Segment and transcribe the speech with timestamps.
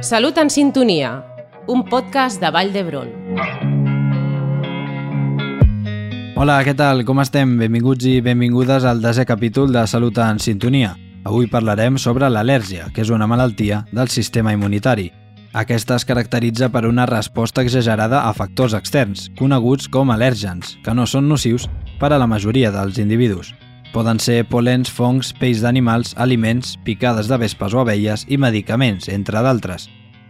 [0.00, 1.24] Salut en sintonia,
[1.66, 3.08] un podcast de Vall d'Hebron.
[6.38, 7.02] Hola, què tal?
[7.02, 7.56] Com estem?
[7.58, 10.92] Benvinguts i benvingudes al desè capítol de Salut en sintonia.
[11.26, 15.10] Avui parlarem sobre l'al·lèrgia, que és una malaltia del sistema immunitari.
[15.52, 21.10] Aquesta es caracteritza per una resposta exagerada a factors externs, coneguts com al·lèrgens, que no
[21.10, 21.66] són nocius
[21.98, 23.50] per a la majoria dels individus.
[23.92, 29.40] Poden ser polens, fongs, peix d'animals, aliments, picades de vespes o abelles i medicaments, entre
[29.42, 29.88] d'altres.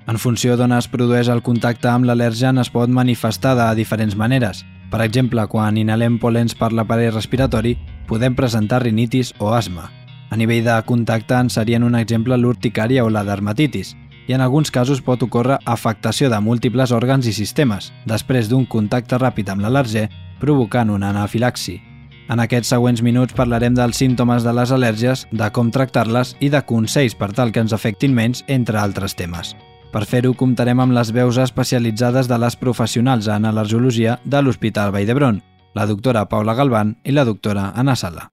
[0.08, 4.62] En funció d'on es produeix el contacte amb l'al·lèrgen es pot manifestar de diferents maneres.
[4.88, 7.74] Per exemple, quan inhalem polens per l'aparell respiratori,
[8.08, 9.90] podem presentar rinitis o asma.
[10.30, 13.94] A nivell de contacte en serien un exemple l'urticària o la dermatitis,
[14.28, 19.18] i en alguns casos pot ocórrer afectació de múltiples òrgans i sistemes, després d'un contacte
[19.18, 21.80] ràpid amb l'al·lergè, provocant una anafilaxi.
[22.28, 26.60] En aquests següents minuts parlarem dels símptomes de les al·lèrgies, de com tractar-les i de
[26.68, 29.54] consells per tal que ens afectin menys, entre altres temes.
[29.88, 35.08] Per fer-ho, comptarem amb les veus especialitzades de les professionals en al·lergologia de l'Hospital Vall
[35.08, 35.40] d'Hebron,
[35.72, 38.28] la doctora Paula Galván i la doctora Anna Sala.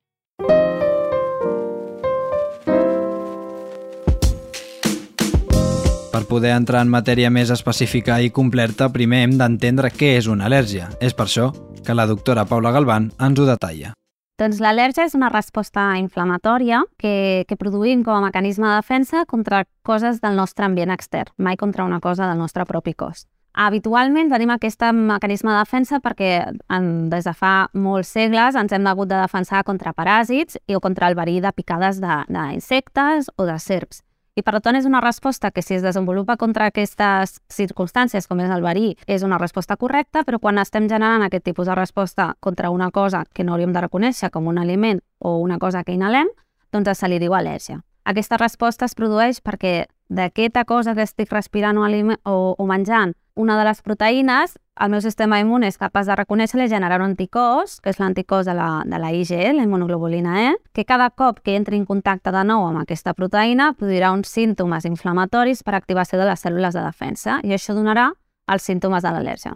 [6.28, 10.90] Poder entrar en matèria més específica i completa, primer hem d'entendre què és una al·lèrgia.
[11.00, 11.52] És per això
[11.86, 13.94] que la doctora Paula Galván ens ho detalla.
[14.36, 19.64] Doncs l'al·lèrgia és una resposta inflamatòria que, que produïm com a mecanisme de defensa contra
[19.88, 23.24] coses del nostre ambient extern, mai contra una cosa del nostre propi cos.
[23.56, 26.32] Habitualment tenim aquest mecanisme de defensa perquè
[26.68, 30.82] en, des de fa molts segles ens hem hagut de defensar contra paràsits i o
[30.84, 34.04] contra el verí de picades d'insectes o de serps.
[34.36, 38.52] I per tant és una resposta que si es desenvolupa contra aquestes circumstàncies, com és
[38.52, 42.70] el verí, és una resposta correcta, però quan estem generant aquest tipus de resposta contra
[42.70, 46.28] una cosa que no hauríem de reconèixer com un aliment o una cosa que inhalem,
[46.76, 47.80] doncs se li diu al·lèrgia.
[48.04, 51.86] Aquesta resposta es produeix perquè d'aquesta cosa que estic respirant o,
[52.24, 56.60] o, o menjant, una de les proteïnes, el meu sistema immun és capaç de reconèixer
[56.64, 60.54] i generar un anticòs, que és l'anticòs de, la, de la IgE, la immunoglobulina E,
[60.74, 64.88] que cada cop que entri en contacte de nou amb aquesta proteïna produirà uns símptomes
[64.88, 68.12] inflamatoris per activació de les cèl·lules de defensa i això donarà
[68.52, 69.56] els símptomes de l'al·lèrgia.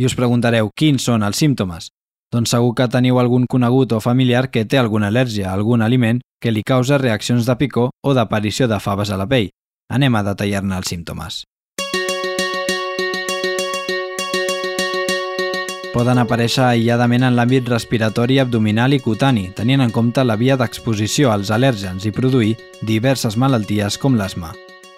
[0.00, 1.90] I us preguntareu quins són els símptomes?
[2.30, 6.20] Doncs segur que teniu algun conegut o familiar que té alguna al·lèrgia a algun aliment
[6.40, 9.50] que li causa reaccions de picor o d'aparició de faves a la pell.
[9.90, 11.42] Anem a detallar-ne els símptomes.
[15.90, 21.32] Poden aparèixer aïlladament en l'àmbit respiratori, abdominal i cutani, tenint en compte la via d'exposició
[21.32, 22.52] als al·lèrgens i produir
[22.86, 24.52] diverses malalties com l'asma.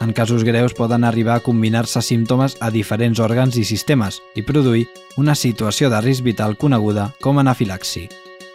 [0.05, 4.85] En casos greus poden arribar a combinar-se símptomes a diferents òrgans i sistemes i produir
[5.17, 8.09] una situació de risc vital coneguda com anafilaxi.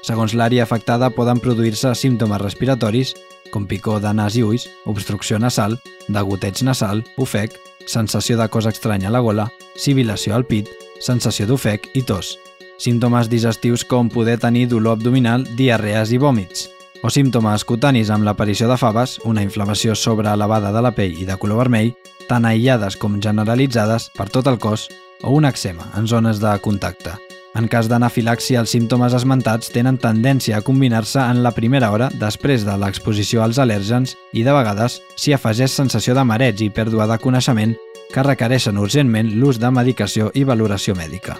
[0.06, 3.16] Segons l'àrea afectada poden produir-se símptomes respiratoris
[3.52, 5.78] com picor de nas i ulls, obstrucció nasal,
[6.08, 7.56] degoteig nasal, ofec,
[7.88, 10.69] sensació de cos estrany a la gola, sibilació al pit,
[11.00, 12.36] sensació d'ofec i tos.
[12.78, 16.68] Símptomes digestius com poder tenir dolor abdominal, diarrees i vòmits.
[17.06, 21.38] O símptomes cutanis amb l'aparició de faves, una inflamació elevada de la pell i de
[21.38, 21.94] color vermell,
[22.28, 24.90] tant aïllades com generalitzades per tot el cos,
[25.24, 27.27] o un eczema en zones de contacte.
[27.57, 32.62] En cas d'anafilaxia, els símptomes esmentats tenen tendència a combinar-se en la primera hora després
[32.68, 37.18] de l'exposició als al·lèrgens i, de vegades, s'hi afegeix sensació de mareig i pèrdua de
[37.18, 37.73] coneixement
[38.13, 41.40] que requereixen urgentment l'ús de medicació i valoració mèdica.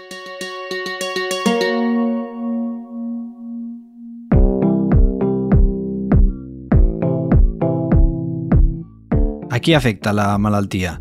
[9.54, 10.98] A qui afecta la malaltia?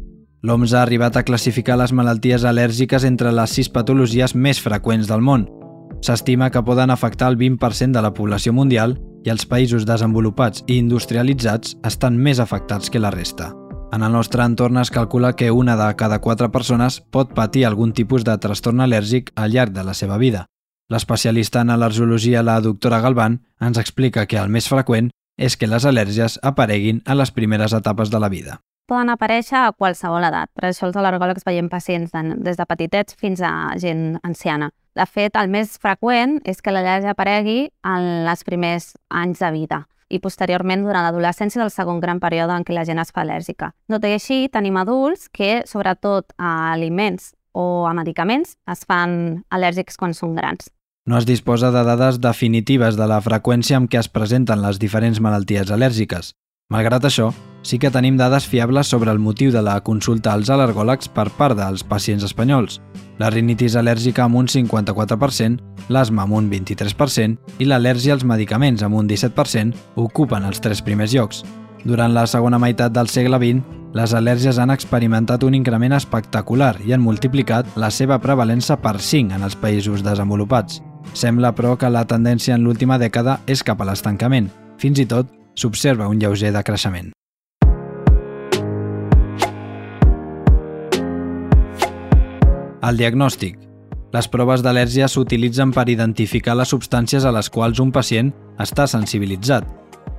[0.47, 5.25] L'OMS ha arribat a classificar les malalties al·lèrgiques entre les sis patologies més freqüents del
[5.29, 5.49] món.
[6.07, 8.95] S'estima que poden afectar el 20% de la població mundial
[9.27, 13.49] i els països desenvolupats i industrialitzats estan més afectats que la resta.
[13.91, 17.91] En el nostre entorn es calcula que una de cada quatre persones pot patir algun
[17.93, 20.45] tipus de trastorn al·lèrgic al llarg de la seva vida.
[20.89, 25.83] L'especialista en al·lergologia, la doctora Galván, ens explica que el més freqüent és que les
[25.83, 28.61] al·lèrgies apareguin a les primeres etapes de la vida.
[28.87, 30.51] Poden aparèixer a qualsevol edat.
[30.55, 34.71] Per això els al·lergòlegs veiem pacients des de petitets fins a gent anciana.
[34.95, 39.83] De fet, el més freqüent és que l'al·lèrgia aparegui en els primers anys de vida
[40.09, 43.73] i posteriorment durant l'adolescència del segon gran període en què la gent es fa al·lèrgica.
[43.91, 49.99] Tot i així, tenim adults que, sobretot a aliments o a medicaments, es fan al·lèrgics
[49.99, 50.71] quan són grans.
[51.07, 55.19] No es disposa de dades definitives de la freqüència amb què es presenten les diferents
[55.23, 56.37] malalties al·lèrgiques.
[56.67, 57.29] Malgrat això,
[57.63, 61.55] sí que tenim dades fiables sobre el motiu de la consulta als al·lergòlegs per part
[61.55, 62.81] dels pacients espanyols.
[63.23, 65.61] La rinitis al·lèrgica amb un 54%,
[65.95, 71.15] l'asma amb un 23% i l'al·lèrgia als medicaments amb un 17% ocupen els tres primers
[71.15, 71.45] llocs.
[71.87, 73.63] Durant la segona meitat del segle XX,
[73.95, 79.39] les al·lèrgies han experimentat un increment espectacular i han multiplicat la seva prevalença per 5
[79.39, 80.83] en els països desenvolupats.
[81.15, 84.51] Sembla, però, que la tendència en l'última dècada és cap a l'estancament.
[84.83, 87.11] Fins i tot s'observa un lleuger decreixement.
[92.87, 93.57] El diagnòstic.
[94.15, 98.31] Les proves d'al·lèrgia s'utilitzen per identificar les substàncies a les quals un pacient
[98.63, 99.67] està sensibilitzat.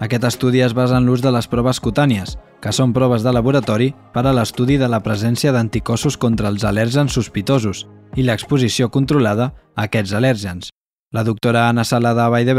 [0.03, 3.93] Aquest estudi es basa en l'ús de les proves cutànies, que són proves de laboratori
[4.13, 7.85] per a l'estudi de la presència d'anticossos contra els al·lèrgens sospitosos
[8.15, 10.73] i l'exposició controlada a aquests al·lèrgens.
[11.13, 12.49] La doctora Anna Sala de Vall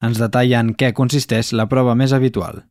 [0.00, 2.62] ens detalla en què consisteix la prova més habitual.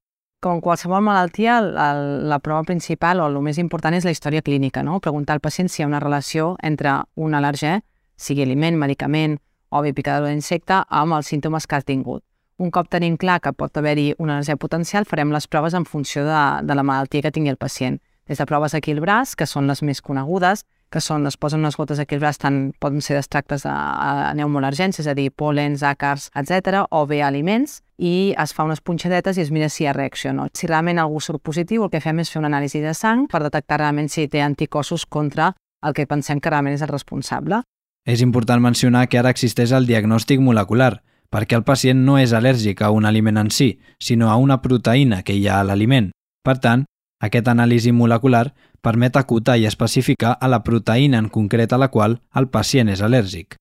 [0.42, 5.00] Com qualsevol malaltia, la, prova principal o el més important és la història clínica, no?
[5.00, 7.82] preguntar al pacient si hi ha una relació entre un al·lèrger,
[8.18, 9.38] sigui aliment, medicament
[9.70, 12.24] o bé picadura d'insecte, amb els símptomes que ha tingut.
[12.58, 16.26] Un cop tenim clar que pot haver-hi una al·lèrgia potencial, farem les proves en funció
[16.26, 18.02] de, de la malaltia que tingui el pacient.
[18.26, 21.60] Des de proves aquí al braç, que són les més conegudes, que són, es posen
[21.60, 23.74] unes gotes braç, tant poden ser d'extractes de
[24.34, 29.38] pneumol·lergents, és a dir, pol·lens, àcars, etc, o bé aliments, i es fa unes punxadetes
[29.38, 30.48] i es mira si hi ha reacció o no.
[30.54, 33.44] Si realment algú surt positiu, el que fem és fer una anàlisi de sang per
[33.44, 35.54] detectar realment si té anticossos contra
[35.84, 37.62] el que pensem que realment és el responsable.
[38.08, 42.82] És important mencionar que ara existeix el diagnòstic molecular, perquè el pacient no és al·lèrgic
[42.82, 46.14] a un aliment en si, sinó a una proteïna que hi ha a l'aliment.
[46.46, 46.86] Per tant,
[47.20, 52.20] aquest anàlisi molecular permet acotar i especificar a la proteïna en concret a la qual
[52.36, 53.58] el pacient és al·lèrgic.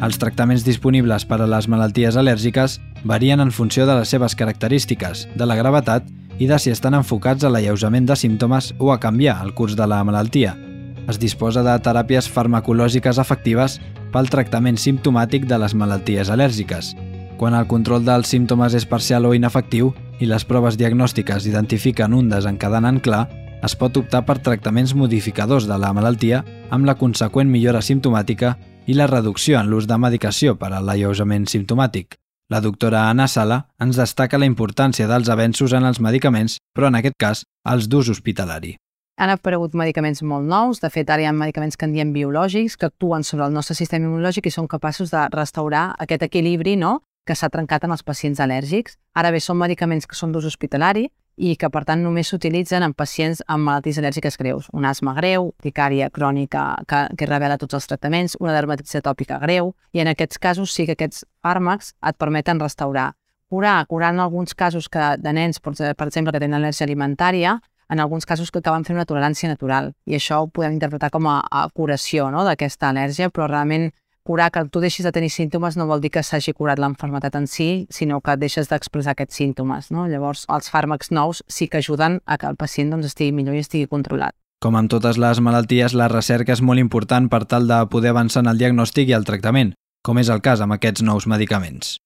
[0.00, 5.26] Els tractaments disponibles per a les malalties al·lèrgiques varien en funció de les seves característiques,
[5.36, 6.08] de la gravetat
[6.40, 9.86] i de si estan enfocats a l'alleujament de símptomes o a canviar el curs de
[9.86, 10.56] la malaltia.
[11.04, 13.76] Es disposa de teràpies farmacològiques efectives
[14.14, 16.94] pel tractament simptomàtic de les malalties al·lèrgiques.
[17.40, 22.28] Quan el control dels símptomes és parcial o inefectiu i les proves diagnòstiques identifiquen un
[22.28, 23.22] desencadenant clar,
[23.64, 28.98] es pot optar per tractaments modificadors de la malaltia amb la conseqüent millora simptomàtica i
[28.98, 32.20] la reducció en l'ús de medicació per a l'alleujament simptomàtic.
[32.52, 37.00] La doctora Anna Sala ens destaca la importància dels avenços en els medicaments, però en
[37.00, 38.76] aquest cas, els d'ús hospitalari.
[39.16, 42.76] Han aparegut medicaments molt nous, de fet ara hi ha medicaments que en diem biològics,
[42.76, 46.98] que actuen sobre el nostre sistema immunològic i són capaços de restaurar aquest equilibri no?
[47.30, 48.96] Que s'ha trencat en els pacients al·lèrgics.
[49.14, 51.06] Ara bé, són medicaments que són d'ús hospitalari
[51.40, 54.66] i que, per tant, només s'utilitzen en pacients amb malalties al·lèrgiques greus.
[54.76, 59.72] Un asma greu, ticària crònica que, que revela tots els tractaments, una dermatitis atòpica greu,
[59.94, 63.12] i en aquests casos sí que aquests fàrmacs et permeten restaurar.
[63.50, 67.56] Curar, curar en alguns casos que, de nens, per, exemple, que tenen al·lèrgia alimentària,
[67.90, 69.94] en alguns casos que acaben fent una tolerància natural.
[70.06, 72.44] I això ho podem interpretar com a, a curació no?
[72.46, 73.90] d'aquesta al·lèrgia, però realment
[74.22, 77.46] curar, que tu deixis de tenir símptomes no vol dir que s'hagi curat l'enfermetat en
[77.46, 79.90] si, sinó que deixes d'expressar aquests símptomes.
[79.90, 80.06] No?
[80.08, 83.64] Llavors, els fàrmacs nous sí que ajuden a que el pacient doncs, estigui millor i
[83.64, 84.34] estigui controlat.
[84.60, 88.44] Com amb totes les malalties, la recerca és molt important per tal de poder avançar
[88.44, 89.72] en el diagnòstic i el tractament,
[90.04, 91.96] com és el cas amb aquests nous medicaments.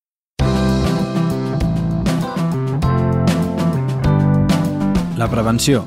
[5.19, 5.85] La prevenció.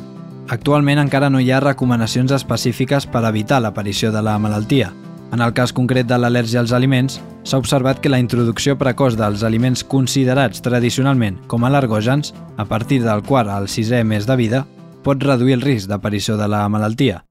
[0.49, 4.93] Actualment encara no hi ha recomanacions específiques per evitar l'aparició de la malaltia,
[5.33, 9.45] en el cas concret de l'al·lèrgia als aliments, s'ha observat que la introducció precoç dels
[9.45, 14.65] aliments considerats tradicionalment com alergògens, a partir del quart al sisè mes de vida,
[15.05, 17.25] pot reduir el risc d'aparició de la malaltia.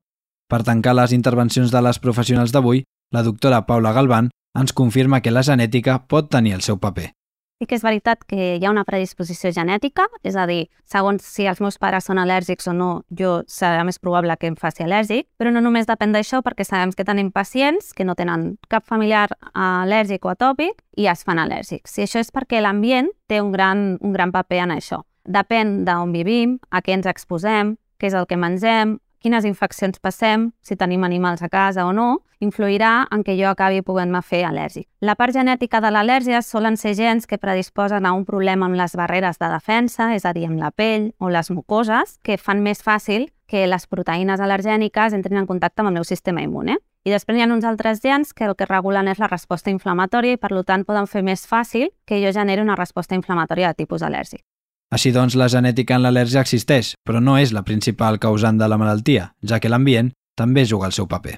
[0.47, 5.31] Per tancar les intervencions de les professionals d'avui, la doctora Paula Galván ens confirma que
[5.31, 7.11] la genètica pot tenir el seu paper.
[7.57, 11.47] Sí que és veritat que hi ha una predisposició genètica, és a dir, segons si
[11.49, 15.25] els meus pares són al·lèrgics o no, jo serà més probable que em faci al·lèrgic,
[15.41, 19.31] però no només depèn d'això perquè sabem que tenim pacients que no tenen cap familiar
[19.55, 21.97] al·lèrgic o atòpic i es fan al·lèrgics.
[21.97, 25.01] I això és perquè l'ambient té un gran, un gran paper en això.
[25.25, 30.51] Depèn d'on vivim, a què ens exposem, què és el que mengem, quines infeccions passem,
[30.61, 34.85] si tenim animals a casa o no, influirà en què jo acabi podent-me fer al·lèrgic.
[35.01, 38.95] La part genètica de l'al·lèrgia solen ser gens que predisposen a un problema amb les
[38.95, 42.83] barreres de defensa, és a dir, amb la pell o les mucoses, que fan més
[42.83, 46.77] fàcil que les proteïnes al·lergèniques entrin en contacte amb el meu sistema immune.
[47.07, 50.35] I després hi ha uns altres gens que el que regulen és la resposta inflamatòria
[50.35, 54.03] i, per tant, poden fer més fàcil que jo generi una resposta inflamatòria de tipus
[54.03, 54.43] al·lèrgic.
[54.87, 58.79] Així doncs, la genètica en l'al·lèrgia existeix, però no és la principal causant de la
[58.79, 61.35] malaltia, ja que l'ambient també juga el seu paper.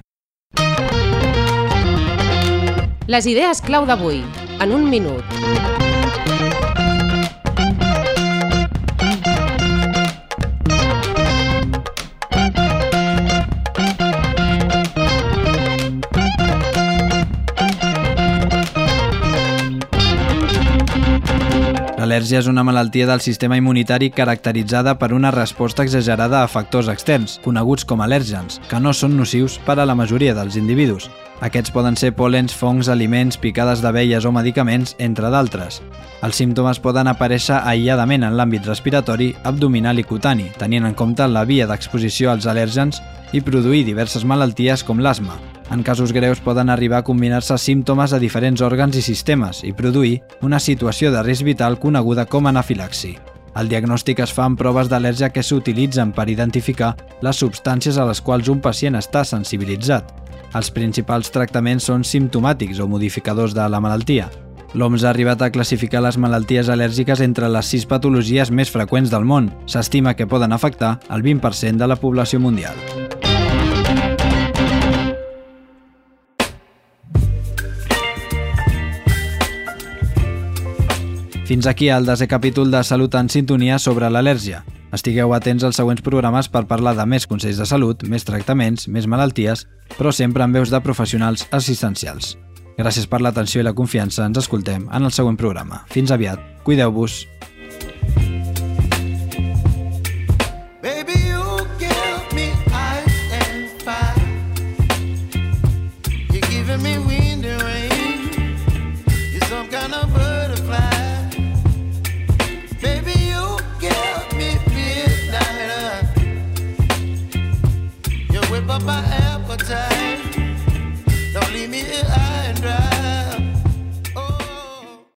[3.10, 4.22] Les idees clau d'avui,
[4.62, 5.79] en un minut.
[22.10, 27.36] L'al·lèrgia és una malaltia del sistema immunitari caracteritzada per una resposta exagerada a factors externs,
[27.44, 31.06] coneguts com al·lèrgens, que no són nocius per a la majoria dels individus.
[31.46, 35.78] Aquests poden ser pòlens, fongs, aliments, picades d'abelles o medicaments, entre d'altres.
[36.26, 41.46] Els símptomes poden aparèixer aïlladament en l'àmbit respiratori, abdominal i cutani, tenint en compte la
[41.46, 42.98] via d'exposició als al·lèrgens
[43.30, 45.38] i produir diverses malalties com l'asma.
[45.70, 50.16] En casos greus poden arribar a combinar-se símptomes a diferents òrgans i sistemes i produir
[50.42, 53.14] una situació de risc vital coneguda com anafilaxi.
[53.54, 58.20] El diagnòstic es fa amb proves d'al·lèrgia que s'utilitzen per identificar les substàncies a les
[58.20, 60.10] quals un pacient està sensibilitzat.
[60.58, 64.26] Els principals tractaments són simptomàtics o modificadors de la malaltia.
[64.74, 69.26] L'OMS ha arribat a classificar les malalties al·lèrgiques entre les sis patologies més freqüents del
[69.26, 69.50] món.
[69.66, 72.78] S'estima que poden afectar el 20% de la població mundial.
[81.50, 84.60] Fins aquí el desè capítol de Salut en sintonia sobre l'al·lèrgia.
[84.94, 89.08] Estigueu atents als següents programes per parlar de més consells de salut, més tractaments, més
[89.10, 89.64] malalties,
[89.96, 92.36] però sempre amb veus de professionals assistencials.
[92.78, 94.28] Gràcies per l'atenció i la confiança.
[94.30, 95.82] Ens escoltem en el següent programa.
[95.90, 96.38] Fins aviat.
[96.62, 97.24] Cuideu-vos.